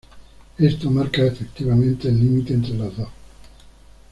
Esto 0.57 0.89
marca 0.89 1.21
efectivamente 1.23 2.07
el 2.09 2.17
límite 2.19 2.55
entre 2.55 2.73
las 2.73 2.97
dos. 2.97 3.09